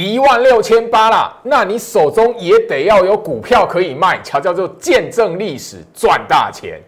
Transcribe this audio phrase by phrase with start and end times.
[0.00, 6.80] 一万六千八啦，那你手中也得要有股票可以卖，瞧叫做见证历史赚大钱。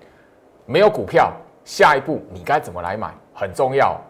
[0.65, 1.33] 没有股票，
[1.65, 4.01] 下一步你该怎么来买很重要。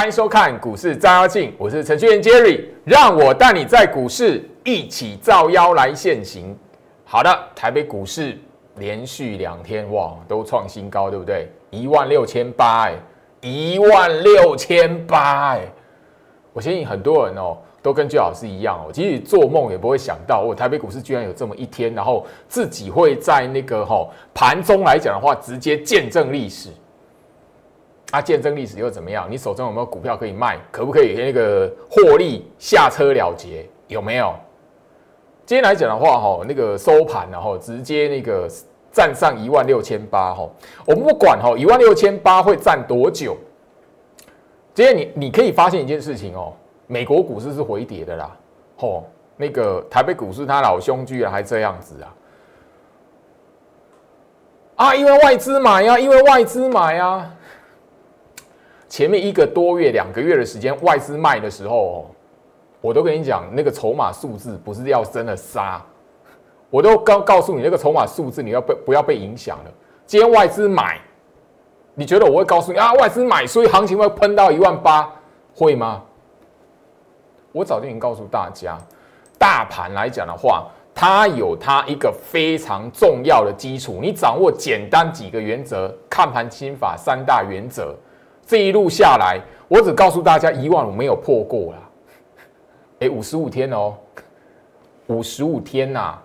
[0.00, 6.56] 欢迎收看股市照妖镜，我是程序员 Jerry，让我带你在股市一起照妖来现行。
[7.04, 8.38] 好的，台北股市
[8.76, 11.50] 连续两天哇都创新高，对不对？
[11.68, 12.94] 一万六千八哎，
[13.42, 15.70] 一万六千八哎，
[16.54, 26.70] 我相信很多人哦都跟居老师一样哦，其实做梦也不会想到，我台北股市居然有这么一天，然后自己会在那个哈盘中来讲的话，直接见证历史。
[28.10, 29.26] 啊，见证历史又怎么样？
[29.30, 30.58] 你手中有没有股票可以卖？
[30.72, 33.68] 可不可以那个获利下车了结？
[33.86, 34.34] 有没有？
[35.46, 38.48] 今天来讲的话，哈，那个收盘然后直接那个
[38.92, 40.48] 站上一万六千八，哈，
[40.86, 43.36] 我们不管哈，一万六千八会站多久？
[44.74, 46.52] 今天你你可以发现一件事情哦，
[46.88, 48.36] 美国股市是回跌的啦，
[48.76, 49.04] 吼，
[49.36, 52.14] 那个台北股市他老兄居然还这样子啊！
[54.76, 57.30] 啊，因为外资买呀，因为外资买呀。
[58.90, 62.10] 前面一个多月、两个月的时间，外资卖的时候，
[62.80, 65.80] 我都跟你讲，那个筹码数字不是要真的杀，
[66.68, 69.70] 我都告告诉你，那个筹码数字你要被不要被影响了。
[70.06, 71.00] 今天外资买，
[71.94, 72.92] 你觉得我会告诉你啊？
[72.94, 75.08] 外资买，所以行情会喷到一万八，
[75.54, 76.02] 会吗？
[77.52, 78.76] 我早就已经告诉大家，
[79.38, 87.94] 大盘来讲的话，它有它一个非常重要的基础，你掌握简单几个原则，看盘心法三大原则。
[88.50, 91.78] 这一路下来，我只告诉大家一万五没有破过啦。
[92.98, 93.94] 哎，五十五天哦，
[95.06, 96.18] 五十五天呐，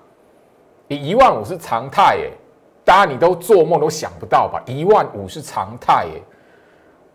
[0.87, 2.31] 你一万五是常态哎，
[2.83, 4.59] 大家你都做梦都想不到吧？
[4.65, 6.21] 一万五是常态哎，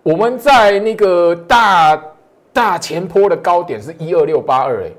[0.04, 2.00] 我们在那个大
[2.52, 4.92] 大前坡的高点是一二六八二哎，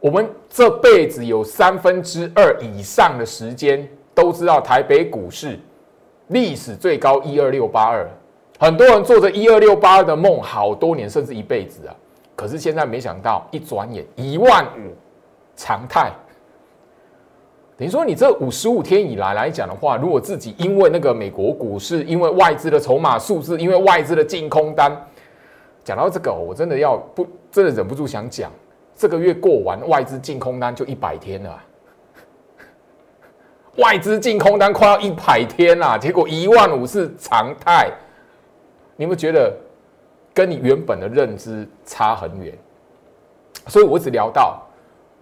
[0.00, 5.60] 我们这辈子有三分之二以上的时间都知道台北股市
[6.28, 8.08] 历史最高一二六八二。
[8.64, 11.94] 很多人做着一二六八的梦，好多年甚至一辈子啊！
[12.34, 14.96] 可是现在没想到，一转眼一万五
[15.54, 16.10] 常态。
[17.76, 24.90] 等于说，你这五十五天以来来讲的话，如果自己因为那个美国股市，因为外资的筹码数字，因为外资的净空单，
[25.84, 28.50] 讲到这个，我真的要不真的忍不住想讲，
[28.96, 31.62] 这个月过完，外资净空单就一百天了，
[33.76, 37.92] 外资净空单快要一百天了，结果一万五是常态。
[38.96, 39.52] 你们觉得
[40.32, 42.56] 跟你原本的认知差很远，
[43.66, 44.62] 所以我只聊到，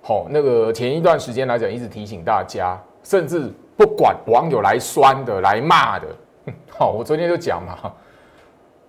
[0.03, 6.06] 好那个前一段时间来讲，一直提醒大家，甚至不管网友来酸的、来骂的，
[6.77, 7.93] 好，我昨天就讲嘛，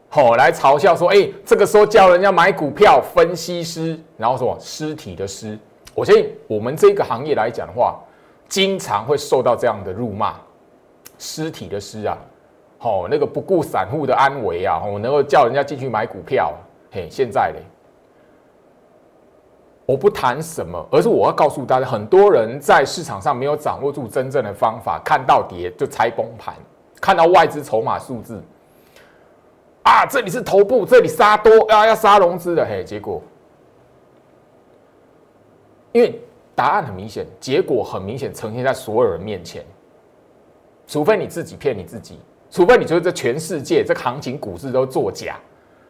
[0.09, 5.57] 好来嘲笑说，哎，这个时候叫人家买股票，分析师，然后什么尸体的尸，
[5.95, 7.99] 我相信我们这个行业来讲的话，
[8.47, 10.35] 经常会受到这样的辱骂，
[11.17, 12.17] 尸体的尸啊。
[12.83, 16.53] 哦，那个不顾散户的安危啊，我能够叫人家进去买股票，
[16.91, 17.59] 嘿，现在呢，
[19.85, 26.53] 我不谈什么，而是我要告诉大家，很多人在市场上没有掌握住真正的方法，看到跌就猜崩盘，
[26.99, 28.43] 看到外资筹码数字，
[29.83, 33.21] 啊，这里是头部，这里杀多啊，要杀融资的，嘿，结果，
[35.93, 36.21] 因为
[36.53, 39.65] 答案很明显，结果很明显呈现在所有人面前，
[40.85, 42.19] 除非你自己骗你自己。
[42.53, 45.39] 除非你觉得这全世界这行情股市都作假，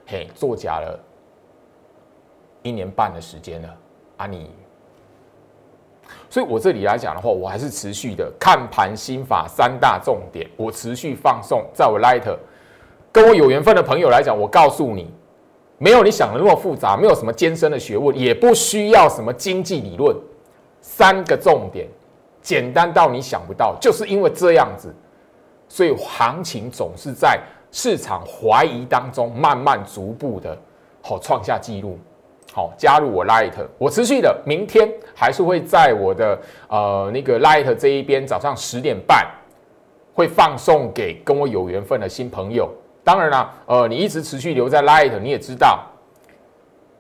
[0.08, 0.98] 嘿，作假了
[2.62, 3.78] 一年半的时间了
[4.16, 4.26] 啊！
[4.26, 4.50] 你，
[6.30, 12.34] 所以我这里来讲的话，我还是持续的看盘心法三大重点，我持续放送在我 Light，
[13.12, 15.14] 跟我有缘分的朋友来讲，我告诉你，
[15.78, 20.16] 没有你想的那么复杂，没有什么艰深的学问，也不需要什么经济理论，
[20.80, 21.90] 三个重点，
[22.42, 24.96] 简单到你想不到，就是因为这样子。
[25.74, 27.40] 所以行情总是在
[27.72, 30.56] 市场怀疑当中，慢慢逐步的，
[31.02, 31.98] 好创下纪录。
[32.54, 39.28] 好，加入我 Light，我持续的，明天还是会在我的呃那个 Light 这一边，早上十点半
[40.14, 42.72] 会放送给跟我有缘分的新朋友。
[43.04, 45.84] 当然啦，呃，你一直持续留在 Light，你也知道，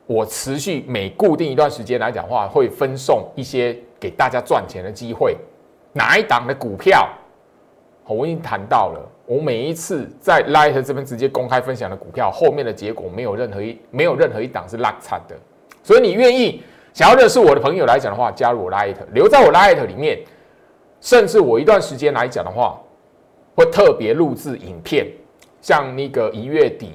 [0.07, 5.37] 我持续每固定一段时间来讲话，会分送一些给大家赚钱的机会。
[5.91, 7.07] 哪一档的股票？
[8.07, 15.35] 我已经谈到了，我每一次在 Light 这边直接公开分享的股票，后面的结果没有任何一没有任何一档是落惨的，
[15.81, 16.61] 所以你愿意
[16.93, 20.19] 想要认识我的朋友来讲的话，加入我 Light，留在我 Light 里面，
[20.99, 22.77] 甚至我一段时间来讲的话，
[23.55, 25.07] 会特别录制影片，
[25.61, 26.91] 像那个一月底，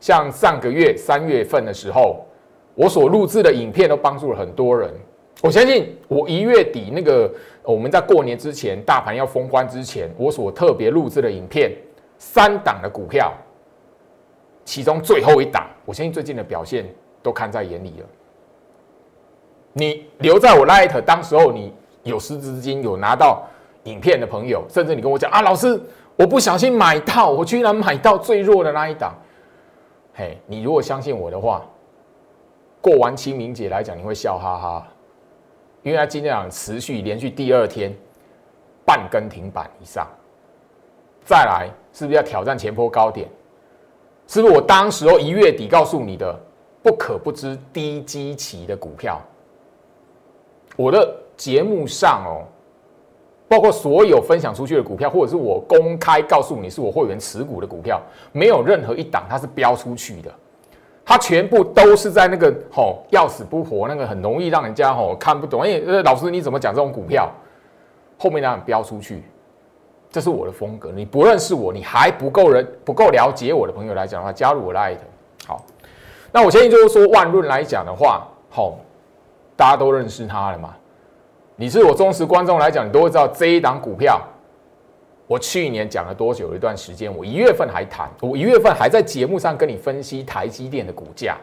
[0.00, 2.26] 像上个月三月份的时候，
[2.74, 4.92] 我所录制的影片都帮助了很多人。
[5.42, 7.32] 我相信我一月底那个
[7.62, 11.72] 我们在过年之前，大盘要封关之前，我所特别录制的影片，
[12.18, 13.32] 三档的股票，
[14.64, 16.86] 其中最后一档，我相信最近的表现
[17.22, 18.06] 都看在眼里了。
[19.72, 21.72] 你留在我 Light，当时候你
[22.02, 23.42] 有实资金有拿到
[23.84, 25.80] 影片的朋友，甚至你跟我讲啊，老师，
[26.16, 29.14] 我不小心买到，我居然买到最弱的那一档。
[30.12, 31.64] 嘿，你如果相信我的话，
[32.82, 34.88] 过完清明节来讲，你会笑哈哈，
[35.82, 37.94] 因为它今天讲持续连续第二天
[38.84, 40.06] 半根停板以上，
[41.24, 43.28] 再来是不是要挑战前坡高点？
[44.26, 46.38] 是不是我当时候一月底告诉你的
[46.82, 49.20] 不可不知低基期的股票？
[50.76, 52.46] 我的节目上哦，
[53.48, 58.00] 包括所有分享出去的股票，或者是我公开告诉你是我会员持股的股票，
[58.32, 60.32] 没有任何一档它是标出去的，
[61.04, 65.62] 它全部都是在那个吼要死不活，那个很容易让人家吼看不懂。
[65.62, 67.28] 哎，老师你怎么讲这种股票？
[68.18, 69.22] 后面那样标出去，
[70.10, 70.92] 这是我的风格。
[70.94, 75.00] 你不认识我，你还不够人不够了解我的朋友来讲的话，加入我的艾特。
[75.46, 75.64] 好，
[76.30, 78.76] 那我建议就是说万润来讲的话，好。
[79.56, 80.74] 大家都认识他了嘛？
[81.56, 84.18] 你是我忠实观众来讲，你都会知道这一档股票。
[85.30, 87.16] 我去年讲了多久一段时间？
[87.16, 91.38] 我一月份还谈，我一月份还在节目上跟你分析台积电的股价。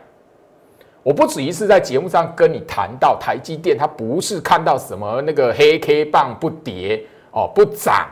[1.04, 7.02] 我不止一次在节目上跟你谈到台积电，它不是看到什么那个黑 K 棒不跌
[7.32, 8.10] 哦不涨，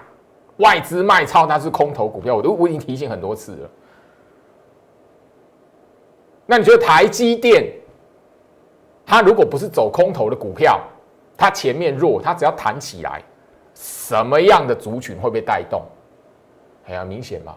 [0.60, 3.70] 外资卖超它是空头股票，我都我已经提醒很多次了。
[6.46, 7.70] 那你觉得台积电？
[9.06, 10.80] 它如果不是走空头的股票，
[11.36, 13.22] 它前面弱，它只要弹起来，
[13.76, 15.84] 什么样的族群会被带动？
[16.88, 17.56] 哎，明显嘛。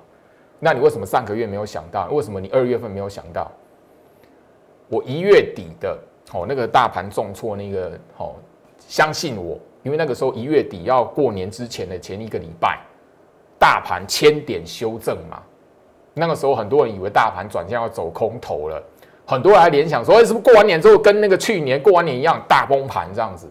[0.59, 2.09] 那你为什么上个月没有想到？
[2.11, 3.51] 为什么你二月份没有想到？
[4.89, 5.97] 我一月底的
[6.33, 8.35] 哦，那个大盘重挫那个哦，
[8.79, 12.81] 相信我，因为那个时候一月底要过年之前的前一个礼拜，
[13.59, 15.41] 大盘千点修正嘛。
[16.15, 18.83] 那个时候很多人以为大盘转向要走空头了。
[19.25, 23.47] 很多人还联想说，哎，是不是过完年之后跟那个去年过完年一样大崩盘这样子？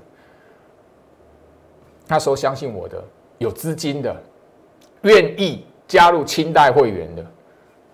[2.07, 3.04] 那时候相信我的，
[3.38, 4.15] 有资金的，
[5.01, 7.25] 愿意加入清代会员的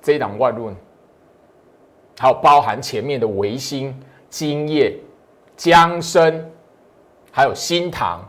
[0.02, 0.76] 这一档万润，
[2.20, 3.94] 还有包含前面的维新、
[4.30, 4.96] 金业、
[5.58, 6.50] 江生，
[7.32, 8.24] 还有新塘，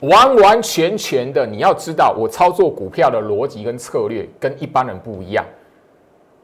[0.00, 5.44] 完完全全的，你要知道，我操作股票的逻辑跟策略跟一般人不一样，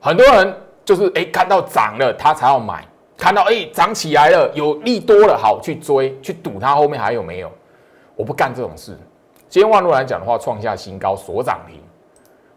[0.01, 0.55] 很多人。
[0.87, 7.51] 就是哎，看到涨了他才要买，看到哎涨起来了有利多了，好去追去赌它后面还有没有？
[8.15, 8.97] 我不干这种事。
[9.49, 11.81] 今天万路来讲的话，创下新高，所涨停。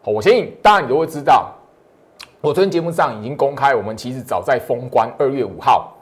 [0.01, 1.53] 好，我相信当然你都会知道，
[2.41, 5.93] 我昨天节目上已经公开，我们其实早在封关二月五号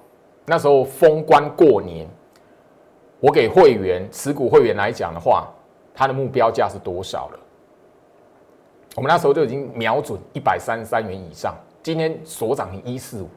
[0.45, 2.07] 那时候封关过年，
[3.19, 5.48] 我给会员持股会员来讲的话，
[5.94, 7.39] 它的目标价是多少了？
[8.95, 11.53] 我们那时候就已经瞄准一百三十三元以上。
[11.83, 13.30] 今天所涨停一四五，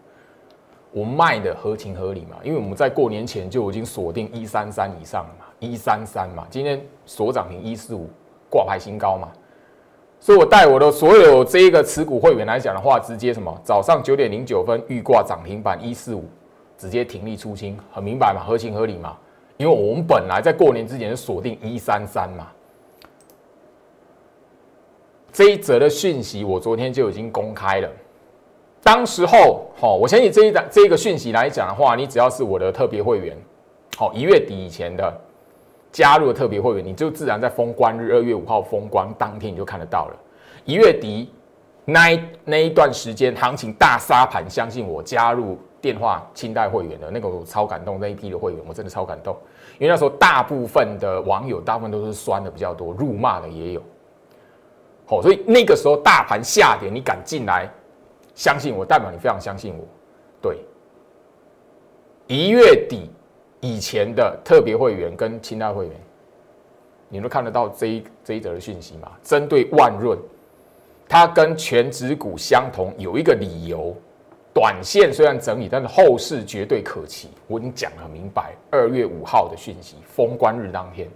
[0.93, 2.37] 我卖的合情合理嘛？
[2.43, 6.47] 因为我们在过年前就已经锁定一三三以上了嘛，一三三嘛。
[6.51, 8.09] 今天所涨停一四五，
[8.49, 9.29] 挂牌新高嘛。
[10.19, 13.57] 所以我带我的所有这一个持股会员来讲的话，直接什么？
[13.65, 16.25] 早上九点零九分预挂涨停板一四五，
[16.77, 18.43] 直接停利出清，很明白嘛？
[18.45, 19.17] 合情合理嘛？
[19.57, 22.49] 因为我们本来在过年之前锁定一三三嘛。
[25.33, 27.89] 这一则的讯息，我昨天就已经公开了。
[28.83, 33.37] 当时候，好，我相信这一档这一个讯息来讲的话，你只要是我的特别会员，
[33.97, 35.21] 好，一月底以前的
[35.93, 40.17] 加入的特别会员，你就自然在封关日二月五号封关当天你就看得到了。
[40.65, 41.31] 一月底
[41.85, 49.37] 那那一段时间行情大杀盘，相信我加入电话清代会员的那个我超感动那一批的会员，我真的超感动，
[49.79, 53.83] 因为那时候大部分的网友大部分都是酸的比较多，辱骂的也有，
[55.05, 57.69] 好，所以那个时候大盘下跌，你敢进来？
[58.35, 59.85] 相信我，代表你非常相信我。
[60.41, 60.59] 对，
[62.27, 63.11] 一月底
[63.61, 65.95] 以前的特别会员跟清代会员，
[67.09, 69.13] 你都看得到这一这一则的讯息吗？
[69.23, 70.19] 针对万润，
[71.07, 73.95] 它跟全指股相同，有一个理由，
[74.55, 77.29] 短线虽然整理，但是后市绝对可期。
[77.47, 81.07] 我已经讲很明白，二月五号的讯息，封关日当天，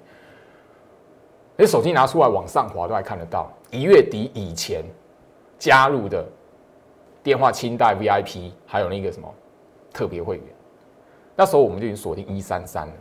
[1.57, 3.51] 你手机拿出来往上滑都还看得到。
[3.71, 4.85] 一月底以前
[5.59, 6.23] 加入的。
[7.25, 9.29] 电话清代 VIP，还有那个什么
[9.93, 10.45] 特别会员，
[11.35, 12.93] 那时候我们就已经锁定一三三了，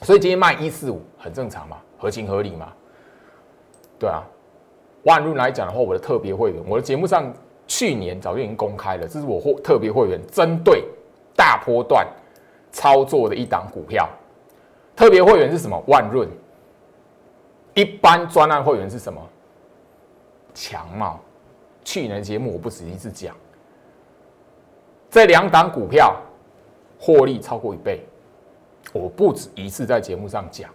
[0.00, 2.72] 所以今天卖一四五很正常嘛，合情合理嘛。
[3.98, 4.24] 对啊，
[5.04, 7.32] 万润来讲的话，我的特别会员，我的节目上
[7.66, 10.84] 去年早就已经公开了，这是我或特别会员针对
[11.36, 12.06] 大波段
[12.72, 14.08] 操作的一档股票。
[14.96, 15.78] 特别会员是什么？
[15.86, 16.28] 万润。
[17.74, 19.20] 一般专案会员是什么？
[20.54, 21.20] 强茂。
[21.84, 23.34] 去年的节目我不止一次讲，
[25.10, 26.16] 这两档股票
[26.98, 28.00] 获利超过一倍，
[28.92, 30.70] 我不止一次在节目上讲，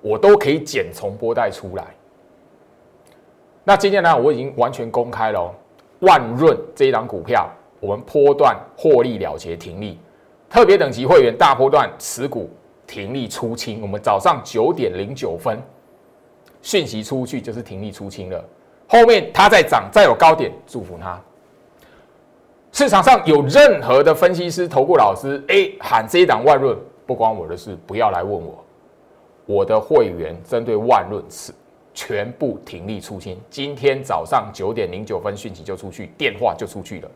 [0.00, 1.86] 我都可以剪重播带出来。
[3.64, 5.52] 那今天呢，我已经完全公开了，
[6.00, 7.50] 万润这一档股票，
[7.80, 9.98] 我们波段获利了结停利，
[10.48, 12.48] 特别等级会员大波段持股
[12.86, 15.60] 停利出清，我们早上九点零九分
[16.62, 18.44] 讯息出去就是停利出清了。
[18.88, 21.20] 后面它再涨，再有高点，祝福它。
[22.72, 26.76] 市场上有任何的分析师、投顾老师，哎，喊这一档万润
[27.06, 28.62] 不关我的事，不要来问我。
[29.46, 31.52] 我的会员针对万润是
[31.94, 33.40] 全部停利出清。
[33.48, 37.10] 今天早上九点零九分讯息就出去，电话就出去了。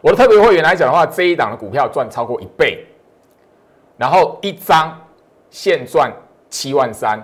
[0.00, 2.86] 我的特别会员来讲的话，这一档的股票赚超过一倍，
[3.98, 4.98] 然后一张
[5.50, 6.10] 现赚
[6.48, 7.22] 七万三。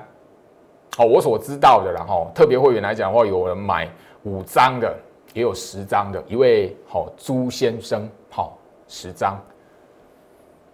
[0.96, 3.86] 好，我所知道的，然后特别会员来讲的话，有人买
[4.22, 4.96] 五张的，
[5.34, 6.24] 也有十张的。
[6.26, 8.56] 一位好朱先生，好
[8.88, 9.38] 十张。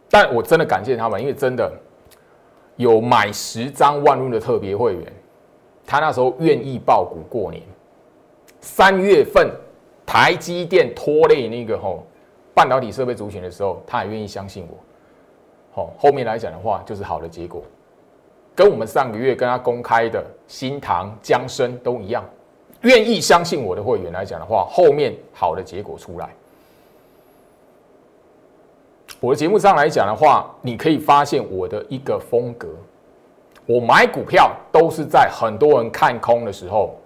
[0.09, 1.73] 但我真的感谢他们，因为真的
[2.77, 5.13] 有买十张万润的特别会员，
[5.85, 7.61] 他那时候愿意报股过年。
[8.61, 9.51] 三月份
[10.07, 12.07] 台积电拖累那个吼
[12.55, 14.79] 半导体设备族群的时候，他也愿意相信我。
[15.75, 17.61] 好，后面来讲的话，就是好的结果。
[18.55, 22.25] 跟我们上个月跟他公开的新塘江生都一样，
[22.83, 26.29] 愿意相信我的会员来讲的话，后面好的结果出来。
[29.21, 32.69] 我的节目上来讲的话，你可以发现我的一个风格，
[33.67, 36.97] 我买股票都是在很多人看空的时候，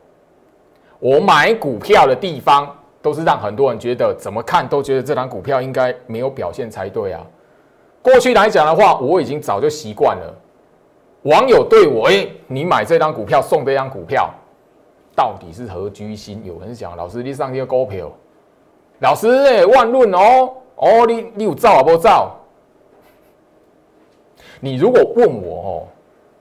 [0.98, 7.20] 我买股票的地方都是让很多人觉得怎么看都觉得这张股票应该没有表现才对啊。
[8.00, 10.34] 过去来讲的话，我已经早就习惯了。
[11.26, 14.32] 网友对我，哎，你买这张股票送这张股票，
[15.16, 16.40] 到底是何居心？
[16.44, 18.08] 有人讲，老师你上个股票，
[19.00, 22.36] 老师哎，万论哦，哦，你你有造啊不造？
[24.60, 25.88] 你如果问我哦，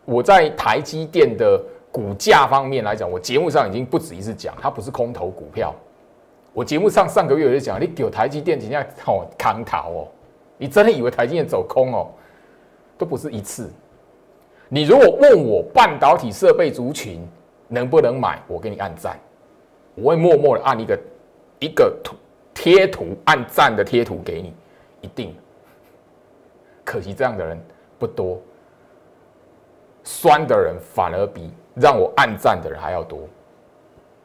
[0.05, 1.59] 我在台积电的
[1.91, 5.73] 股价方面来讲，我节目上已经不止一次讲，它不是空头股票。
[6.53, 10.07] 我节目上上个月有讲，你给台积电怎样哦扛逃哦？
[10.59, 12.07] 你真的以为台积电走空哦？
[12.99, 13.67] 都不是一次。
[14.75, 17.25] 你如果问我半导体设备族群
[17.69, 19.17] 能不能买，我给你按赞，
[19.95, 20.99] 我会默默的按一个
[21.59, 22.17] 一个图
[22.53, 24.53] 贴图按赞的贴图给你，
[24.99, 25.33] 一定。
[26.83, 27.57] 可惜这样的人
[27.97, 28.37] 不多，
[30.03, 33.21] 酸的人反而比让我按赞的人还要多。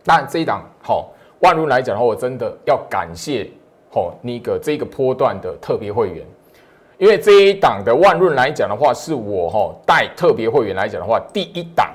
[0.03, 3.49] 但这一档好万如来讲的话，我真的要感谢
[3.93, 6.27] 好那个这个波段的特别会员。
[7.01, 11.91] 因为这一档的万润来讲的话，是我哈带特别会员来讲的话，第一档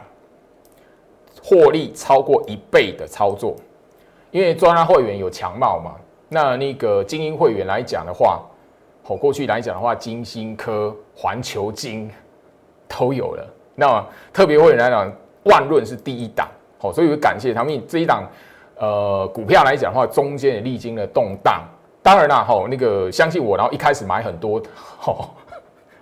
[1.43, 3.55] 获利超过一倍的操作。
[4.31, 5.91] 因为专案会员有强茂嘛，
[6.27, 8.41] 那那个精英会员来讲的话，
[9.03, 12.09] 好过去来讲的话，金星科、环球金
[12.87, 13.47] 都有了。
[13.75, 18.27] 那特别会员来讲，万润是第一档，好，所以我感谢他们这一档
[18.79, 21.63] 呃股票来讲的话，中间也历经了动荡。
[22.05, 24.61] 当然啦，吼，那个相信我，然后一开始买很多，
[24.99, 25.27] 吼，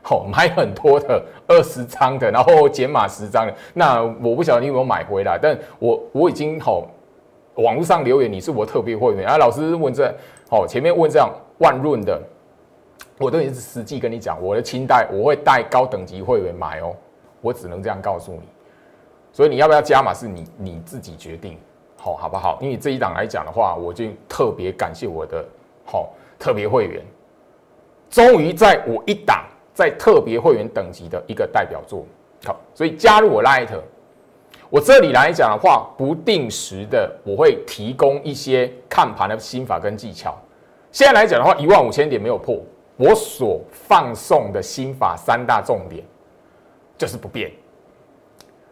[0.01, 3.53] 吼买很多的二十张的，然后减码十张的。
[3.73, 6.89] 那我不晓得你有没有买回来，但我我已经吼，
[7.55, 10.13] 网络上留言你是我特别会员啊，老师问这，
[10.49, 11.29] 吼前面问这样
[11.59, 12.21] 万润的，
[13.17, 16.93] 我都已经是实际跟你讲，我的清代我会带高等级会员买哦，
[17.39, 18.41] 我只能这样告诉你，
[19.31, 21.57] 所以你要不要加码是你你自己决定，
[21.95, 22.57] 好好不好？
[22.59, 25.45] 因为这一档来讲的话，我就特别感谢我的。
[25.85, 27.01] 好，特别会员
[28.09, 32.05] 终于在我一档在特别会员等级的一个代表作，
[32.45, 33.69] 好，所以加入我 Light，
[34.69, 40.35] 我这里来讲的话，不定时的我会提供一些看盘的心法跟技巧。
[40.91, 42.59] 现在来讲的话，一万五千点没有破，
[42.97, 46.03] 我所放送的心法三大重点
[46.97, 47.51] 就是不变。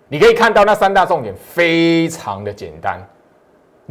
[0.08, 3.00] 你可以看到那三大重点非常的简单。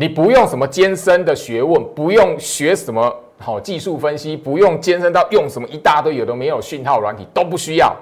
[0.00, 7.94] 你不用什么艰深的学问，不用学什么好技术分析，不用艰深到用什么一大堆有的没有讯号软体都不需要，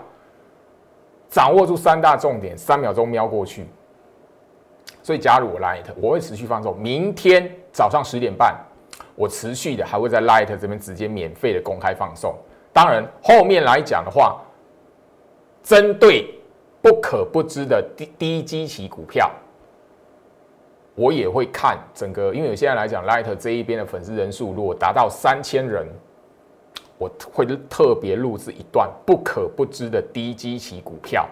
[1.28, 3.66] 掌握住三大重点，三秒钟瞄过去。
[5.02, 6.78] 所以加入我 Light，我会持续放送。
[6.78, 8.56] 明天早上十点半，
[9.16, 12.32] 我持续的还会在 Light 这边直接免费的公开放送。
[12.72, 14.40] 当然，后面来讲的话，
[15.64, 16.32] 针对
[16.80, 19.28] 不可不知的低低基期股票，
[20.98, 25.86] 我也会看整个，因为现在来讲，Light 这一边的粉丝人数如果达到三千人，
[26.98, 31.28] 我会特别录制一段不可不知的低基期股票，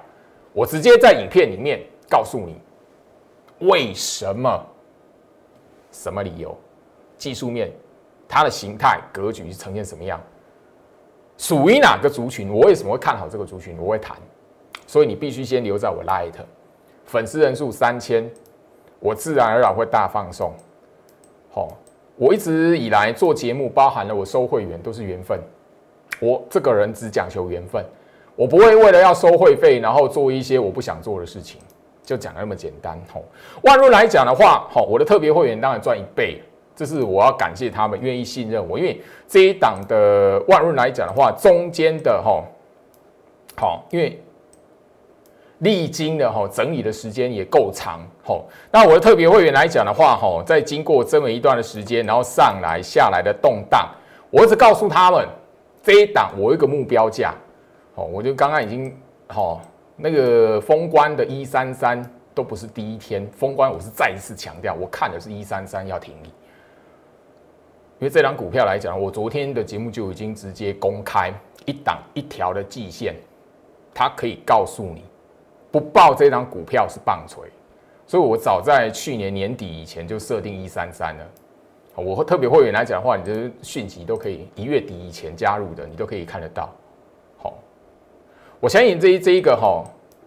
[0.53, 2.61] 我直接在影片里面告诉你
[3.67, 4.65] 为什么，
[5.91, 6.57] 什么理由，
[7.19, 7.73] 技术面，
[8.29, 10.23] 它的形态格局是呈现什么样，
[11.39, 14.17] 属于哪个族群，我为什么会看好这个族群，我会谈，
[14.87, 16.35] 所以你必须先留在我 Light，
[17.05, 18.31] 粉丝人数三千。
[18.99, 20.53] 我自然而然会大放送，
[21.53, 21.69] 好，
[22.17, 25.39] 我一直以来做节目，包含了我收会员都是缘分，
[26.19, 27.85] 我这个人只讲求缘分，
[28.35, 31.61] 我不会为了要收会费，然后做一些我不想做的事情，
[32.03, 32.99] 就讲那么简单。
[33.13, 33.23] 吼，
[33.63, 36.41] 万润来讲的话，吼，我的特别会员当然赚一倍，
[36.75, 42.45] 这是我要感谢他们愿意信任我，因为这一档的万润来讲的话，中间的吼，
[43.57, 44.19] 好，因为。
[45.61, 53.89] 历经的哈整理的时间也够长吼，那我的特别会员来讲的话吼，在经过这么一段的时间，然后上来下来的动荡，
[54.31, 55.27] 我一直告诉他们，
[55.83, 57.35] 这一档我一个目标价，
[57.95, 58.95] 哦，我就刚刚已经
[59.29, 59.61] 吼
[59.97, 66.27] 那个封关的一三三都不是第一天封关，我是再一次强调，我看的是一三三要停利，
[67.99, 71.33] 因为这档股票来讲，我昨天的节目就已经直接公开
[71.65, 73.15] 一档一条的季线，
[73.95, 75.03] 它可以告诉你。
[75.77, 77.51] 不报这张股票是棒槌，
[78.07, 81.27] 所以我早在去年年底以前就设定一三三了。
[81.97, 86.71] 我特别会员来讲的话，你的讯息都可以一月底以前加入的，你都可以看得到。
[87.37, 87.53] 好，
[88.59, 89.85] 我相信这一这一个哈，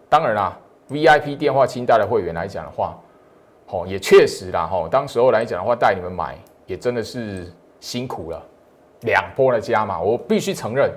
[0.08, 0.56] 当然啦
[0.88, 2.96] ，VIP 电话清代的会员来讲的话，
[3.66, 8.40] 好也确实啦哈，当时候来讲的话带你们买也真的是辛苦了，
[9.00, 10.92] 两波的加码，我必须承认，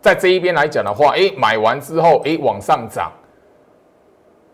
[0.00, 3.12] 在这一边来讲的话，哎，买完之后哎往上涨。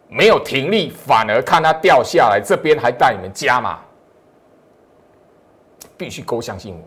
[0.09, 3.79] 没有停利，反而看它掉下来，这边还带你们加码，
[5.99, 6.83] 必须够相信我。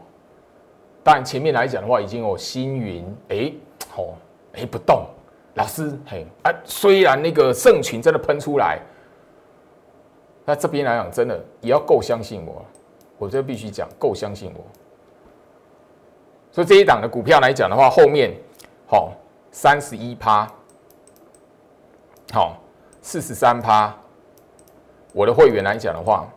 [1.03, 3.53] 但前面来讲的话，已经有星云，哎，
[3.95, 4.15] 哦，
[4.53, 5.05] 哎不动，
[5.53, 8.79] 老师，嘿，啊，虽然那个圣群真的喷出来，
[10.45, 12.65] 那这边来讲真的也要够相信我，
[13.17, 14.63] 我这必须讲够相信我。
[16.51, 18.33] 所以这一档的股票来讲的话，后面
[18.87, 19.13] 好
[19.51, 20.47] 三十一趴，
[22.33, 22.60] 好。
[23.01, 23.93] 四十三趴，
[25.11, 26.27] 我的会员来讲的话，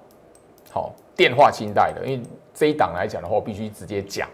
[0.70, 2.22] 好电话清代的，因为
[2.55, 4.29] 这一档来讲的话，必须直接讲，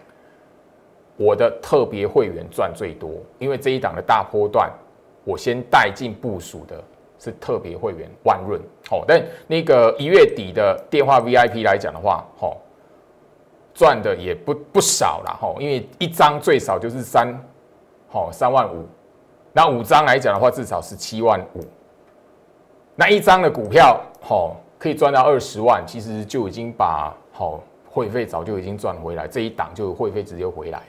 [1.17, 4.71] 我的特别会员赚最多，因为这一档的大波段，
[5.25, 6.81] 我先带进部署的
[7.19, 12.57] 是特别会员万润，好，但那个一月底的电话 VIP 来讲的话，好
[13.73, 17.37] 赚的也不不少了，哈，因为一张最少就是三，
[18.07, 18.85] 好三万五，
[19.51, 21.61] 那五张来讲的话，至少是七万五。
[22.95, 30.85] 那一张的股票，好，可以赚到二十万，其实就已经把好会费早就已经赚回来，这一档就会费直接回来了。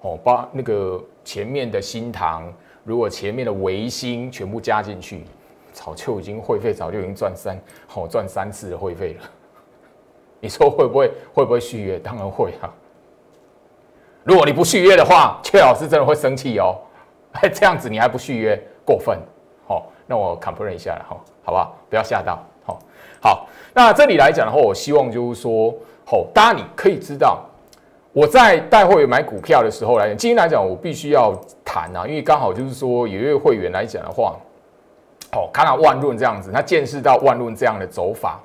[0.00, 2.52] 哦，把那个前面的新塘，
[2.84, 5.24] 如果前面的维新全部加进去，
[5.72, 9.22] 早就已经会费早就已经赚三，好赚三次的会费了。
[10.40, 11.98] 你说会不会会不会续约？
[11.98, 12.70] 当然会啊。
[14.22, 16.76] 如果你不续约的话，阙老师真的会生气哦。
[17.32, 19.18] 哎， 这样子你还不续约，过分。
[20.08, 21.76] 那我 c o m p a r e 一下了哈，好不好？
[21.88, 22.38] 不要吓到。
[22.64, 22.78] 好，
[23.20, 25.72] 好，那这里来讲的话，我希望就是说，
[26.06, 27.44] 好，当然你可以知道，
[28.12, 31.32] 我在带会员买股票的时候来讲，今天来讲我必须要
[31.64, 34.34] 谈啊，因为刚好就是说有一位会员来讲的话，
[35.30, 38.40] 好，看到万润这样子，他见识到万润这样的走法。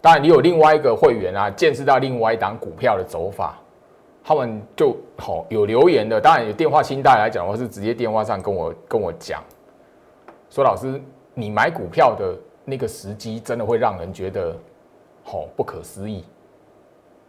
[0.00, 3.58] 当然，你有另外一个会员啊，见识到另外一档股票的走法，
[4.24, 9.42] 他们就好有留言的，当然有电话清单来讲，我是直接电话上跟我跟我讲。
[10.50, 11.00] 说老师，
[11.34, 12.34] 你买股票的
[12.64, 14.56] 那个时机真的会让人觉得
[15.22, 16.24] 好不可思议，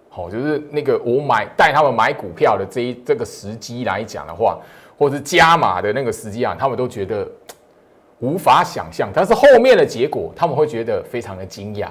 [0.10, 4.58] 好，就是那个我买带他们买股票的这一这个时机来讲的话，
[4.98, 7.28] 或是加码的那个时机啊，他们都觉得
[8.20, 11.90] 无法想象，但是后面的结果他们会觉得非常的惊讶。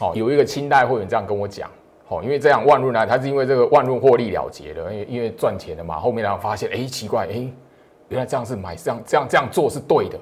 [0.00, 1.70] 哦，有一个清代会员这样跟我讲，
[2.08, 7.46] 哦，因为这样万润呢，他是因为这个万润获利了结了，因为因为赚钱了嘛，后面然后发现，哎，奇怪，哎。
[8.10, 10.18] 原来这样是买这样这样这样做是对的。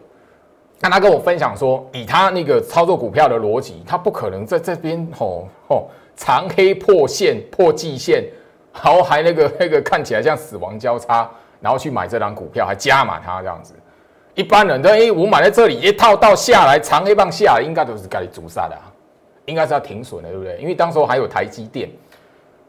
[0.80, 8.24] 那他跟我分享说，以他那个操作股票的逻辑，他不可能在这边吼吼长黑破线破季线，
[8.72, 11.28] 然后还那个那个看起来像死亡交叉，
[11.60, 13.74] 然后去买这张股票，还加码它这样子。
[14.34, 18.92] 一般人都哎，我买在这里一套到下来长黑棒下来，应该都是该你足杀的啊。
[19.46, 20.58] 应该是要停损的，对不对？
[20.58, 21.90] 因为当时候还有台积电，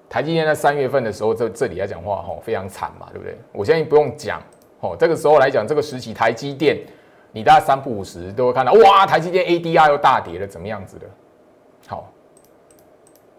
[0.09, 3.37] 台积电在三月份的时候，这这里来讲话，吼，非常惨嘛，对不对？
[3.51, 4.41] 我相信不用讲，
[4.81, 6.77] 哦，这个时候来讲，这个时期台积电，
[7.31, 11.05] 你大概三不五十都会看到，哇，台积电 ADR 又大跌了，怎么样子的？
[11.87, 12.09] 好，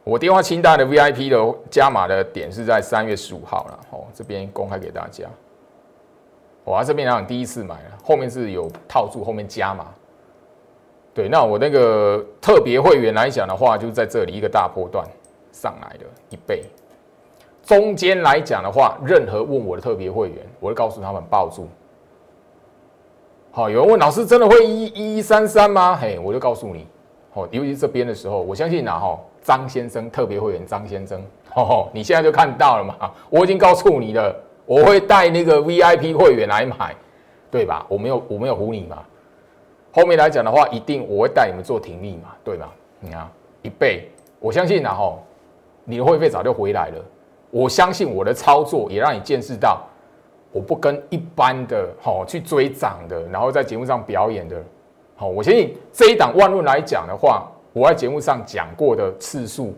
[0.04, 5.24] 我电话清单的 VIP 的加码的点是在三月十五号了，哦，这边公开给大家。
[6.62, 9.86] 我这边来讲第一次买了，后面是有套住，后面加码。
[11.12, 15.04] 对，那我那个特别会员来讲的话，就是在这里一个大波段
[15.52, 16.64] 上来的一倍。
[17.70, 21.68] 中间来讲的话，任何问我的特别会员，我会告诉他们抱住。
[23.52, 25.94] 好，有人问老师，真的会一一三三吗？
[25.94, 26.84] 嘿，我就告诉你，
[27.32, 31.22] 哦，尤其这边的时候，我相信哪哈张先生特别会员张先生，
[31.54, 34.34] 哦，你现在就看到了嘛，我已经告诉你了。
[34.66, 36.92] 我会带那个 VIP 会员来买，
[37.52, 37.86] 对吧？
[37.88, 38.98] 我没有我没有唬你嘛。
[39.92, 42.72] 后面来讲的话，一定我会带你们做停利嘛，对吧？
[42.98, 43.28] 你看
[43.62, 45.22] 一倍，我相信然后
[45.84, 47.04] 你的会费早就回来了。
[47.50, 49.82] 我相信我的操作也让你见识到，
[50.52, 54.62] 我不跟一般的好去追涨的，然后在节目上表演的。
[55.16, 59.74] 好，我相信这一档万论来讲的话，我在节目上讲过的次数。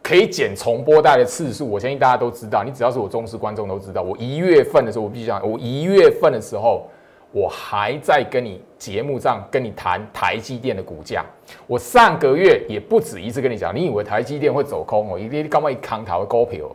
[0.00, 2.64] 可以剪重播带的次数，我相信大家都知道。
[2.64, 4.00] 你只要是我忠实观众都知道。
[4.00, 6.86] 我一月份的时候，我必须讲，我一月份的时候，
[7.30, 11.24] 我还在跟你节目上跟你谈台积电的股价。
[11.66, 15.18] 我上个月也不止一次跟你讲，你以为台积电会走空哦？
[15.18, 16.68] 一定干嘛一扛台会高票？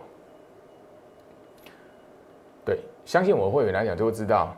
[2.66, 4.56] 对，相信我的会员来讲就会知道，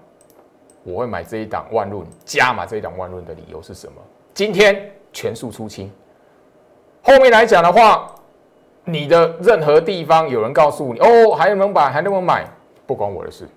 [0.84, 4.02] 我会买这一档万润加码这一档万润的理由是什么？
[4.34, 5.92] 今天全数出清，
[7.02, 8.12] 后面来讲的话。
[8.88, 12.48] 你的任何地方有人告诉你哦，还能买，还能买，
[12.86, 13.50] 不关我的事。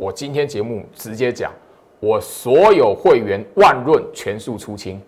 [0.00, 1.52] 我今天节目直接讲，
[2.00, 4.98] 我所有会员万润全数出清，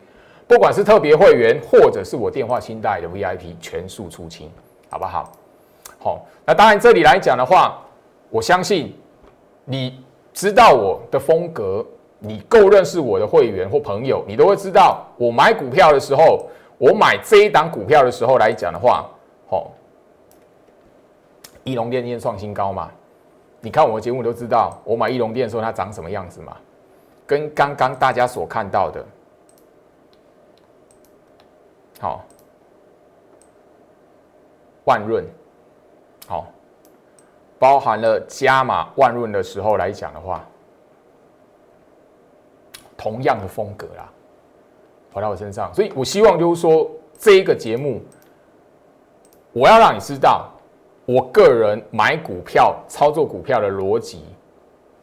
[0.46, 4.50] 不管是特别会员或者是我电话清代的 VIP 全数出清，
[4.90, 5.32] 好不好？
[5.98, 7.82] 好，那当然这里来讲的话，
[8.28, 8.94] 我相信
[9.64, 11.82] 你知道我的风格，
[12.18, 19.08] 你够认识我的会员或朋友，你都会知道我买股票的时候，我买这一档股票的时候来讲的话。
[19.48, 19.70] 哦，
[21.64, 22.90] 翼龙电今天创新高嘛？
[23.64, 26.56] 你看我的节目都知道，我买翼龙店的时候它长什么样子嘛？
[27.24, 29.06] 跟刚刚大家所看到的，
[32.00, 32.24] 好，
[34.84, 35.24] 万润，
[36.26, 36.48] 好，
[37.58, 40.44] 包含了加码万润的时候来讲的话，
[42.96, 44.10] 同样的风格啦，
[45.12, 48.02] 跑到我身上，所以我希望就是说这一个节目。
[49.54, 50.50] 我要让你知道，
[51.04, 54.24] 我个人买股票、操作股票的逻辑。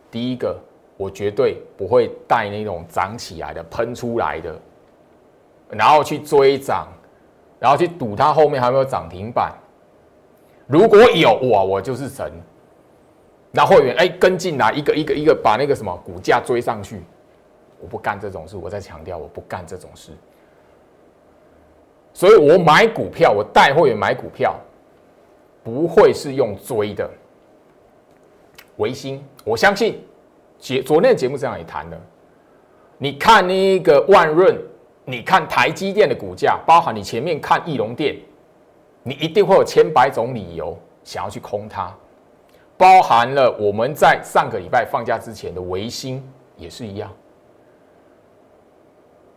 [0.10, 0.58] 第一个，
[0.98, 4.58] 我绝对不会带那种涨起来的、喷出来的，
[5.70, 6.88] 然后去追涨，
[7.60, 9.54] 然后去赌它后面还有没有涨停板。
[10.66, 12.32] 如果有哇，我就是神。
[13.52, 17.02] 那会员哎跟进来一个一个一个把那个什么股价追上去，
[17.80, 18.56] 我不干这种事。
[18.56, 20.12] 我在强调，我不干这种事。
[22.14, 24.56] 所以我买股票，我带会员买股票，
[25.70, 27.10] 不会是用追的。
[28.78, 30.04] 维新，我相信
[30.58, 32.02] 节昨天的节目这样也谈了。
[32.98, 34.58] 你看那个万润，
[35.06, 38.16] 你看台积电的股价，包含你前面看翼龙电，
[39.04, 41.94] 你一定会有千百种理由想要去空它。
[42.78, 46.24] 包含了我们在上个礼拜放假之前的维新
[46.56, 47.12] 也是一样。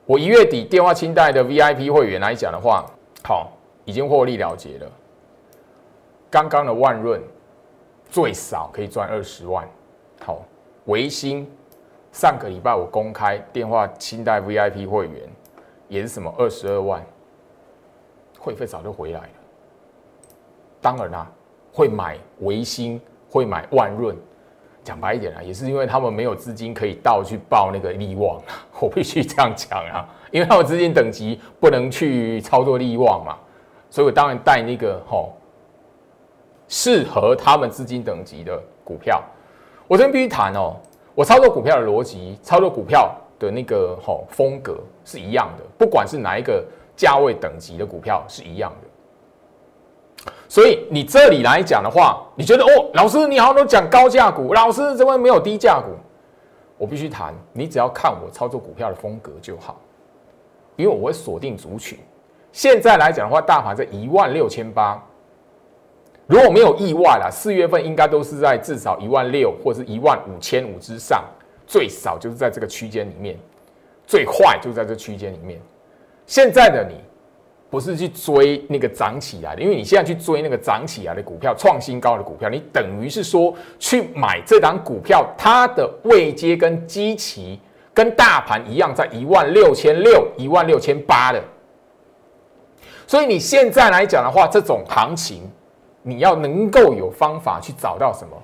[0.06, 2.84] 我一月底电话清代的 VIP 会员来讲的话，
[3.24, 3.52] 好，
[3.84, 4.90] 已经获利了结了。
[6.32, 7.22] 刚刚的万润
[8.08, 9.68] 最少可以赚二十万，
[10.24, 10.40] 好，
[10.86, 11.46] 维新
[12.10, 15.28] 上个礼拜我公开电话清代 VIP 会员
[15.88, 17.04] 也是什么二十二万，
[18.38, 19.28] 会费早就回来了。
[20.80, 21.30] 当然啦，
[21.70, 24.16] 会买维新，会买万润。
[24.82, 33.36] 讲白一点啊，也是因为他们没有资金可以到去报那个利旺啊， 我必须这样讲啊，因为他们资金等级不能去操作利旺嘛，
[33.90, 35.34] 所以我当然带那个吼
[36.72, 39.22] 适合他们资金等级的股票。
[39.86, 40.74] 我这边必须谈哦，
[41.14, 46.64] 我操作股票的逻辑，操作股票的那个吼风格是一样的，不管是哪一个
[46.96, 50.32] 价位等级的股票是一样的。
[50.48, 55.90] 所以你这里来讲的话，你觉得哦，老师你好像都讲高价股，老师怎么没有低价股？
[56.78, 59.78] 我必须谈，你只要看我操作股票的风格就好，
[60.76, 61.98] 因为我会锁定族群。
[62.50, 65.02] 现在来讲的话，大盘在一万六千八，
[66.26, 71.24] 如果没有意外啦，四月份应该都是在至少一万六或是一万五千五之上，
[71.66, 73.36] 最少就是在这个区间里面，
[74.06, 75.60] 最坏就在这区间里面。
[76.26, 76.96] 现在的你。
[77.72, 87.58] 不是去追那个涨起来的，因为你现在去追那个涨起来的股票、创新高的股票，你等于是说去买这档股票，它的位阶跟基期
[87.94, 91.42] 跟大盘一样，在一万六千六、一万六千八的。
[93.06, 95.50] 所以你现在来讲的话，这种行情，
[96.02, 98.36] 你要能够有方法去找到什么？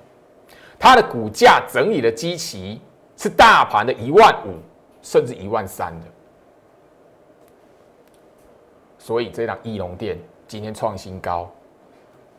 [0.79, 2.79] 它的股价整理的基期
[3.17, 4.55] 是大盘的一万五，
[5.01, 6.07] 甚至一万三的。
[8.97, 10.17] 所以这档翼龙店
[10.47, 11.49] 今天创新高，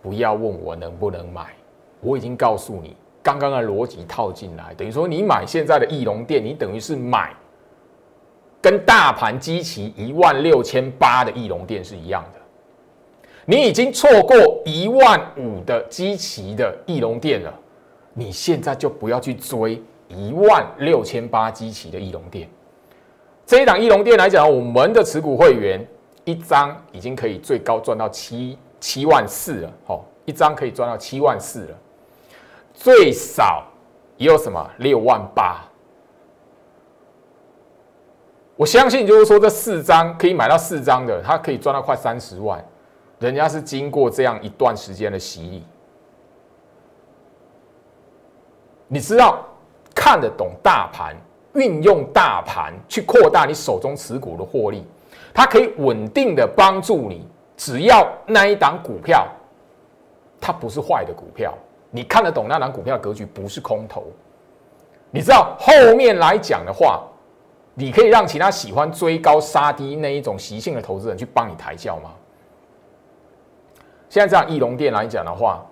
[0.01, 1.49] 不要问我能不能买，
[2.01, 7.35] 我已经告诉你，刚刚的逻辑套进来，等于说你买现在的翼龙店，你等于是买
[8.63, 12.40] 跟大盘基期一万六千八的翼龙店是一样的，
[13.51, 17.53] 你已经错过一万五的基期的翼龙店了，
[18.15, 22.49] 你现在就不要去追一万六千八基期的翼龙店。
[23.45, 25.85] 这一档翼龙店来讲，我们的持股会员。
[26.27, 31.79] 一张已经可以最高赚到七七万四了，哦，一张可以赚到七万四了，
[32.73, 33.65] 最少
[34.17, 35.65] 也有什么六万八。
[38.55, 42.63] 我相信就是说这四张可以买到四张的，他可以赚到快三十万，
[43.21, 45.65] 人家是经过这样一段时间的洗礼。
[48.89, 49.45] 你知道
[49.95, 51.15] 看得懂大盘，
[51.55, 54.85] 运用大盘去扩大你手中持股的获利。
[55.33, 57.25] 它可以稳定的帮助你，
[57.57, 59.29] 只要那一档股票，
[60.41, 61.57] 它不是坏的股票，
[61.91, 64.07] 你看得懂那档股票格局不是空头，
[65.11, 67.01] 你知道后面来讲的话，
[67.75, 72.11] 你可以让其他喜欢追高杀低那一种习性的投资人去帮你抬轿吗？
[74.11, 75.65] 现在这样翼龙店来讲的话，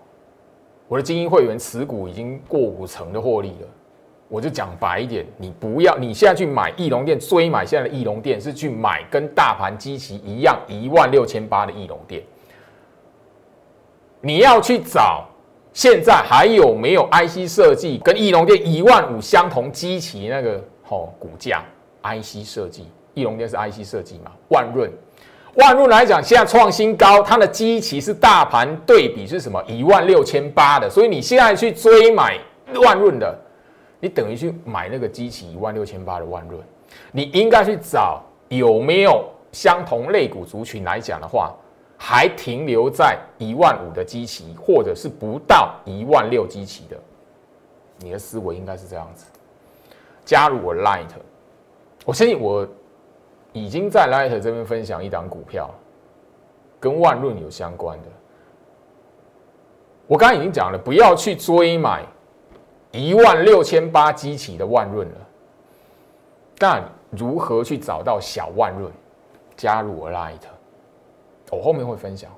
[0.87, 3.69] 我的精英会员持股已经过五成的获利了。
[4.29, 12.23] 我就讲白一点，你不要，你现在去买翼龙店，追买现在的翼龙店是去买跟大盘基期一样一万六千八的翼龙店。
[14.21, 15.27] 你要去找
[15.73, 21.65] 现在还有没有 IC 设计跟翼龙店一万五相同基期那个哦股价
[22.03, 24.31] ？IC 设计，翼龙店是 IC 设计嘛？
[24.51, 24.89] 万润，
[25.59, 29.61] 万润来讲，现在创新高，它的基期是大盘对比是什么？
[29.67, 32.39] 一万六千八的，所以你现在去追买
[32.83, 33.37] 万润的。
[33.99, 36.63] 你等于去买那个机器一万六千八的万润，
[37.11, 41.53] 你应该去找有没有相同类股族群来讲的话，
[41.97, 46.97] 还停留在一万五的基期，或者是不到一万六基期的，
[47.99, 49.27] 你的思维应该是这样子。
[50.25, 51.09] 加入我 Light，
[52.05, 52.65] 我相信我
[53.53, 55.71] 已经在 Light 这边分享一档股票，
[56.79, 58.09] 跟万润有相关的。
[60.07, 62.05] 我刚刚已经讲了，不要去追买。
[62.91, 65.17] 一万六千八激起的万润了，
[66.57, 68.91] 但如何去找到小万润？
[69.59, 70.41] 加入我 Light，
[71.51, 72.31] 我后面会分享。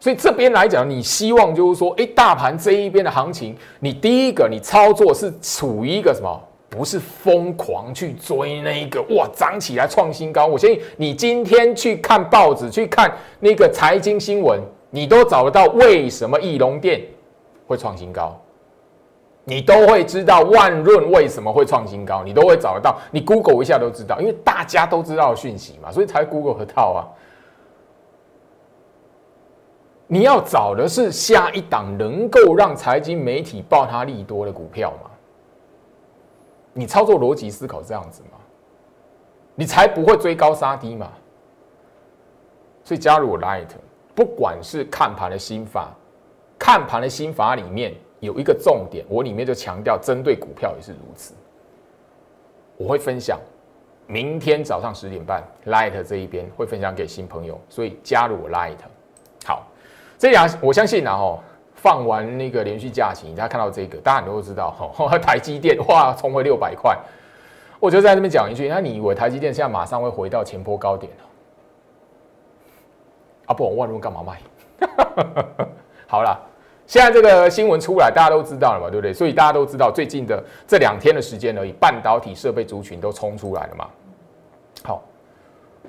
[0.00, 6.40] 所以这边来讲，你希望就是说，哎，大盘这一边的行情，你第一个你操作是处于一个什么？
[6.70, 10.46] 不是疯狂去追那一个哇涨起来创新高。
[10.46, 17.02] 我相信你今天去看报纸，去看那个财经新闻，你都找得到为什么翼龙店
[17.66, 18.40] 会创新高。
[19.42, 27.00] 你都会知道万润为什么会创新高，你都会找得到，你 Google 一下都知道，因为大家都知道讯息嘛，所以才 Google 和套啊。
[30.06, 35.09] 你要找的是下一档能够让财经媒体报它利多的股票嘛？
[36.72, 38.38] 你操作逻辑思考这样子嘛？
[39.54, 41.10] 你才不会追高杀低嘛？
[42.84, 43.68] 所以加入我 Light，
[44.14, 45.90] 不管是看盘的心法，
[46.58, 47.94] 看盘的心法里面。
[48.20, 51.32] 有一个重点，我里面就强调，针对股票也是如此。
[52.76, 53.40] 我会分享，
[54.06, 58.76] 明天早上十点半，Light 这一边会分享给新朋友，所以加入我 Light。
[59.46, 59.66] 好，
[60.18, 61.42] 这两我相信然后
[61.82, 66.96] 放完那个连续假期，大家看到这个，大家都知道哈， 台积电哇冲回六百块，
[67.78, 71.24] 我就在这边讲一句，那你以为台积电现在马上会回到前坡高点了？
[73.46, 74.40] 啊不，我万润干嘛卖？
[76.06, 76.38] 好了。
[76.86, 79.12] 现在这个新闻出来，大家都知道了嘛，对不对？
[79.12, 83.86] 所以大家都知道，最近的这两天的时间而已，半导体设备族群都冲出来了嘛。
[84.82, 85.00] 好，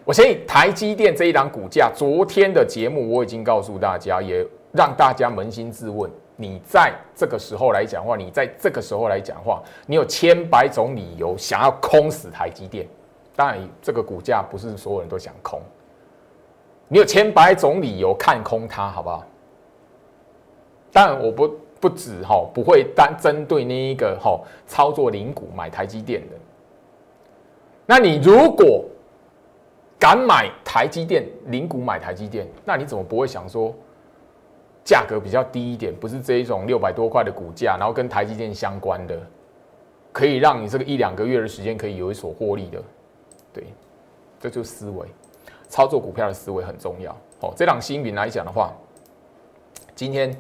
[0.06, 12.88] 我相信台积电这一档股价，昨天的节目我已经告诉大家，也让大家扪心自问：你在这个时候来讲话，你在这个时候来讲话，你有千百种理由想要空死台积电。
[13.36, 15.62] 当然，这个股价不是所有人都想空，
[16.88, 19.24] 你有千百种理由看空它，好不好？
[20.92, 26.36] 当然，我不不止哈，不会单针对那一个哈操作零股买台积电的。
[27.86, 28.86] 那你如果
[29.98, 33.74] 敢买台积电，零股买台积电，那你怎么不会想说
[34.84, 39.20] 价格比较低一点，不是这一种六百多块的股价，然后跟台积电相关的，
[40.12, 42.84] 可以让你这个一两个月的时间可以有一所获利的，
[43.54, 43.64] 对，
[44.40, 45.06] 这就是思维，
[45.70, 47.12] 操作股票的思维很重要。
[47.42, 48.74] 哦，这档新品来讲的话，
[49.96, 50.36] 今天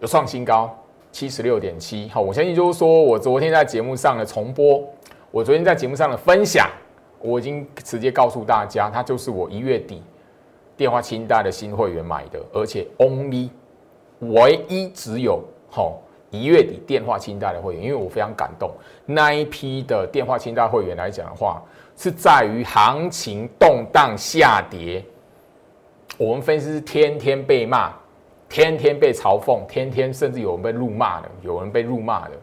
[0.00, 0.76] 有创新高
[1.12, 2.08] 七十六点七。
[2.08, 4.82] 好，我相信就是说我昨天在节目上的重播，
[5.30, 6.68] 我昨天在节目上的分享。
[7.18, 10.02] 我已经直接告诉大家，它就是我一月底
[10.76, 13.48] 电话清单的新会员买的，而且 only
[14.20, 18.70] 唯一只有吼一月底电话清单的会员，因为我非常感动，
[19.06, 21.62] 那一批的电话清单会员来讲的话，
[21.96, 25.04] 是在于行情动荡下跌，
[26.18, 27.94] 我们分析师天天被骂，
[28.48, 32.34] 天天被嘲讽，天天甚至有人被辱骂的，有人被辱骂的，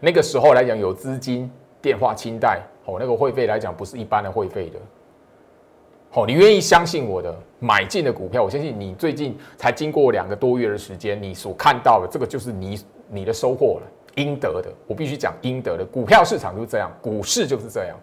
[0.00, 1.50] 那个时候来讲有资金
[1.82, 2.60] 电话清单。
[2.84, 4.78] 哦，那个会费来讲不是一般的会费的。
[6.16, 14.72] 哦，你愿意相信我的买进的股票，我相信你最近才经过两个多月的时间，你所看到的这个就是你你的收获了，应得的。
[14.86, 17.94] 我必须讲应得的，股票市场就是这样，股市就是这样，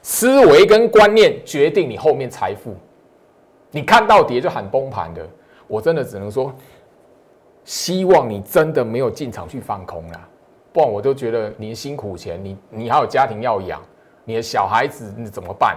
[0.00, 2.72] 思维跟观念决定你后面财富。
[3.72, 5.28] 你看到跌就喊崩盘的，
[5.66, 6.54] 我真的只能说，
[7.64, 10.28] 希望你真的没有进场去放空了，
[10.72, 13.82] 不然我都觉得你辛苦钱，你你还有家庭要养。
[14.24, 15.76] 你的小孩子你怎么办？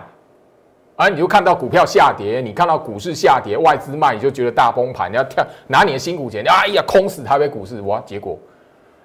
[1.00, 8.02] 而你就看到股票下跌，你看到股市下跌，外资卖，你就觉得大崩盘，你要跳拿你的辛苦钱，哎呀，空死台北股市，哇！
[8.04, 8.36] 结果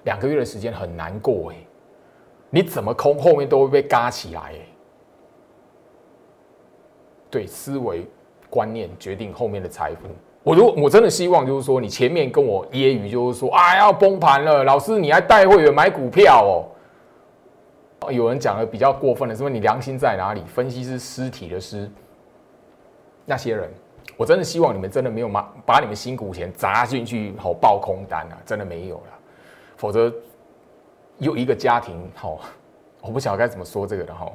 [0.03, 1.55] 两个月的时间很难过哎，
[2.49, 4.55] 你怎么空，后面都会被嘎起来哎。
[7.29, 8.07] 对，思维
[8.49, 10.07] 观念决定后面的财富。
[10.41, 16.72] 我如我真的希望就是说，你前面跟我揶揄，就是说啊要崩盘了，老师你还带会员买股票哦。
[18.11, 20.41] 有人讲的比较过分的，是问你良心在哪里？
[20.45, 21.89] 分析师尸体的尸，
[23.25, 23.69] 那些人，
[24.17, 28.37] 我真的希望你们真的没有把把你们辛苦钱砸进去，好爆空单啊！
[28.45, 29.19] 真的没有了，
[29.77, 30.13] 否则
[31.17, 32.39] 又一个家庭，好，
[33.01, 34.31] 我不晓得该怎么说这个的哈。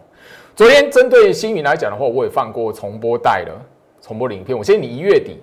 [0.55, 3.61] 昨天针对星云来讲的话，我也放过重播带了
[4.01, 4.57] 重播影片。
[4.57, 5.43] 我相信你一月底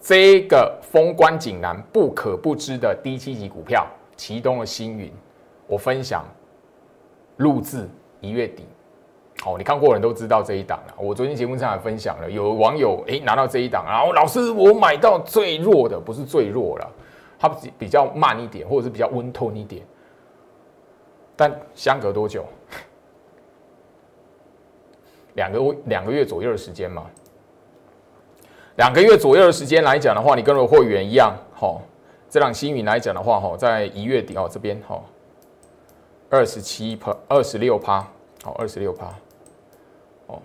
[0.00, 5.12] 这个封关锦南不可不知的低七级股票，其中的星云，
[5.66, 6.24] 我分享。
[7.38, 7.88] 录制
[8.20, 8.64] 一月底，
[9.42, 10.94] 好，你看过人都知道这一档了。
[10.96, 16.90] 我昨天节目上还分享了，有网友诶拿到这一档，然后老师我买到最弱的，不是最弱了，
[17.38, 19.82] 它比较慢一点，或者是比较温吞一点。
[21.36, 22.44] 但相隔多久？
[25.34, 27.04] 两个两个月左右的时间嘛。
[28.76, 31.82] 两个月左右的时间来讲的话，你跟我会员一样，好，
[32.28, 35.00] 这档新云来讲的话，哈，在一月底哦这边，哈。
[36.34, 38.04] 二十七趴，二十六趴，
[38.42, 39.06] 好，二十六趴，
[40.26, 40.42] 哦，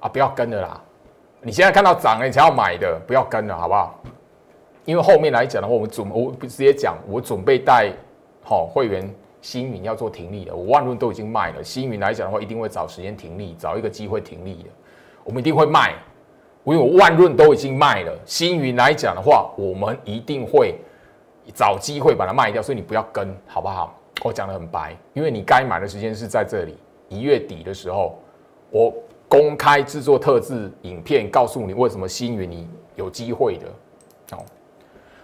[0.00, 0.82] 啊，不要跟了啦！
[1.40, 4.02] 你现在看到涨了，你才要买的，不要跟了，好不好？
[4.84, 7.92] 因为后面来讲的话，我们准我不直接讲，我准备带
[8.42, 9.08] 好会员
[9.40, 14.70] 新云要做停利的，我万润都已经卖了，新云来讲的话，一定会找时间停利，找一个机会停利的，
[15.22, 15.94] 我们一定会卖，
[16.64, 20.74] 因为我万润都已经卖了，新云来讲的话，我们一定会
[21.54, 23.94] 找机会把它卖掉，所以你不要跟，好不好？
[24.24, 26.76] 我讲的很白，因为你该买的时间是在这里
[27.08, 28.18] 一月底的时候，
[28.70, 28.92] 我
[29.28, 33.66] 公开制作特制影片，告诉你为什么新云你有机会的。
[34.36, 34.44] 哦，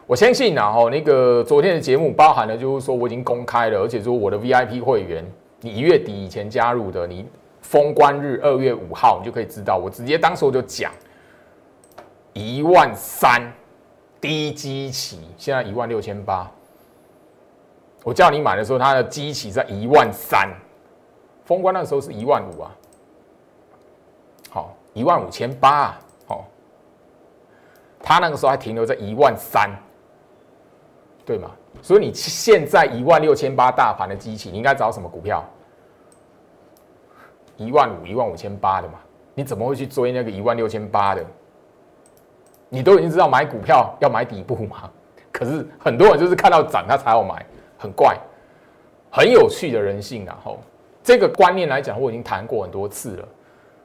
[0.07, 5.25] 我相信啊，哦，那个昨天的节目包含了，就是说我已经公开了，而且说我的 VIP 会员，
[5.61, 7.27] 你一月底以前加入的，你
[7.61, 10.93] 封关日二月五号，你就可以知道，我直接当时我就讲
[12.33, 13.43] 一万三
[14.21, 16.51] 低基期，现在一万六千八。
[18.05, 20.49] 我叫你买的时候，它的基期在一万三，
[21.45, 22.71] 封关那时候是一万五啊，
[24.51, 26.45] 好一万五千八啊，好，
[28.03, 29.71] 他那个时候还停留在一万三，
[31.25, 31.51] 对吗？
[31.81, 35.43] 所以你现在一万六千八大盘的机器，你应该找什么股票？
[37.57, 38.99] 一万五、一万五千八的嘛？
[39.35, 41.25] 你怎么会去追那个一万六千八的？
[42.69, 44.91] 你都已经知道买股票要买底部嘛？
[45.33, 47.45] 可是很多人就是看到涨他才要买。
[47.79, 48.17] 很怪，
[49.11, 50.25] 很有趣的人性。
[50.25, 50.59] 然后
[51.03, 53.29] 这个观念来讲，我已经谈过很多次了。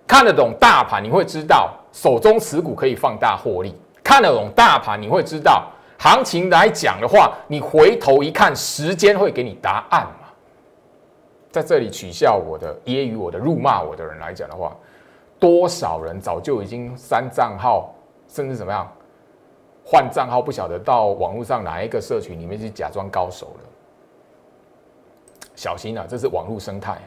[0.08, 3.72] 看得懂大盘，你会知道手中持股可以放大获利；
[4.04, 5.68] 看得懂大盘，你会知道
[6.00, 10.30] 行情来讲的话，你回头一看，时间会给你答案嘛。
[11.52, 14.76] 在这里取笑我的、揶揄我的、辱骂我的人来讲的话，
[15.40, 17.94] 多少人早就已经删账号，
[18.28, 18.92] 甚至怎么样
[19.84, 23.69] 换账号，不晓得到网络上哪一个社群里面去假装高手了。
[25.60, 26.06] 小心啊！
[26.08, 26.98] 这是网络生态。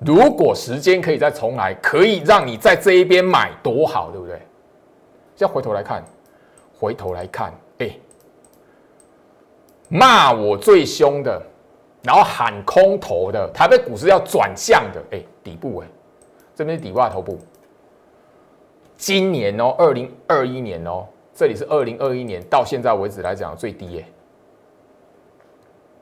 [0.00, 4.34] 如果时间可以再重来，可以让你在这一边买，多好，对不对？
[5.36, 6.02] 现在回头来看，
[6.76, 7.96] 回头来看，哎，
[9.88, 11.40] 骂我最凶的，
[12.02, 15.86] 然后喊空头的，台北股市要转向的，哎，底部哎，
[16.56, 17.38] 这边是底部头部。
[18.96, 24.04] 今年哦，二零二一年哦，这里是二零二一年到现在为止来讲最低耶，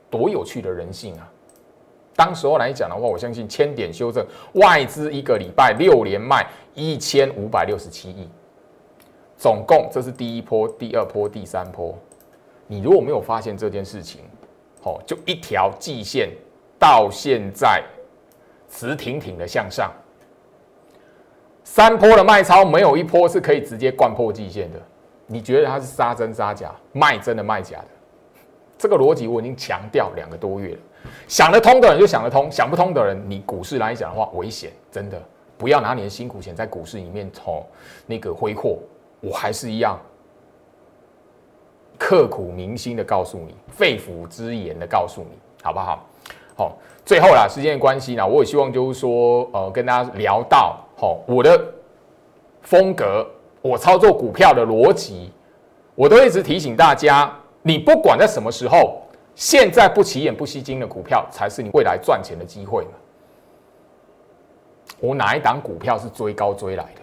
[0.09, 1.29] 多有趣的人性啊！
[2.15, 8.27] 当时候来讲的话，我相信千点修正，外资一个礼拜六连卖一千五百六十七亿，
[9.37, 11.97] 总共这是第一波、第二波、第三波。
[12.67, 14.21] 你如果没有发现这件事情，
[14.83, 16.29] 哦，就一条季线
[16.77, 17.81] 到现在
[18.69, 19.91] 直挺挺的向上。
[21.63, 24.81] 三波的卖超没有一波是可以直接灌破季线的，
[25.25, 26.75] 你觉得它是杀真杀假？
[26.91, 27.87] 卖真的卖假的？
[28.79, 30.79] 这个逻辑我已经强调两个多月了。
[31.27, 35.21] 想得通的人就想得通，想不通的人，你股市来讲的话，危险，真的
[35.57, 37.63] 不要拿你的辛苦钱在股市里面从
[38.07, 38.79] 那个挥霍。
[39.21, 39.99] 我还是一样
[41.97, 46.05] 刻苦铭心的告诉你，肺腑之言的告诉你，好不好？
[46.55, 50.77] 好，最后啦，时间的关系呢，我也希望就是说，呃，跟大家聊到。
[50.95, 51.61] 好，我的
[52.61, 53.25] 风格，
[53.61, 55.31] 我操作股票的逻辑，
[55.95, 57.33] 我都一直提醒大家：
[57.69, 58.99] 你不管在什么时候，
[59.35, 62.91] 现在不起眼不吸睛的股票，才是你未来赚钱的机会嘛。
[64.99, 67.01] 我哪一档股票是追高追来的？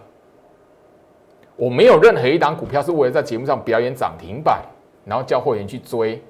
[1.55, 4.61] 我没有任何一档股票是为了在节目上表演涨停板，
[5.05, 6.21] 然后叫会员去追。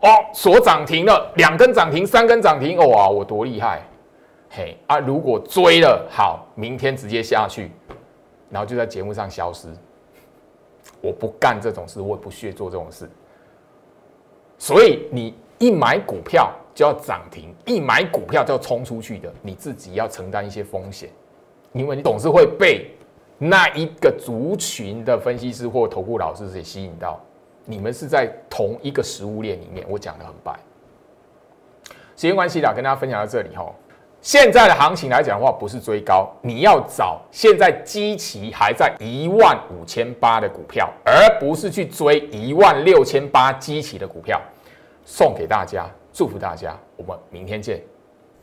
[0.00, 3.82] 哦，锁涨停了，两根涨停，三根涨停，哇，我多厉害！
[4.48, 5.00] 嘿啊！
[5.00, 7.72] 如果追了好，明天直接下去，
[8.48, 9.66] 然后就在节目上消失。
[11.00, 13.10] 我不干这种事，我也不屑做这种事。
[14.58, 21.10] 所以你一买股票就要涨停，一买股票就要冲出去的，你自己要承担一些风险，
[21.72, 22.90] 因为你总是会被
[23.38, 27.20] 那一个族群的分析师或投顾老师给吸引到。
[27.68, 30.56] 你们是在同一个食物链里面，我讲的很白。
[32.14, 33.70] 时间关系啦，跟大家分享到这里哈。
[34.26, 44.42] 现在的行情来讲的话，不是追高，你要找现在基期还在一万五千八的股票，而不是去追一万六千八基期的股票。
[45.04, 47.80] 送给大家，祝福大家，我们明天见。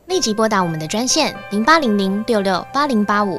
[0.06, 3.38] 立即拨打我们的专线零八零零六六八零八五。